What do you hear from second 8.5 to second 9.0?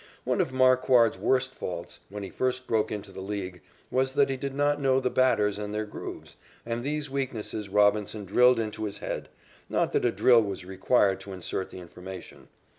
into his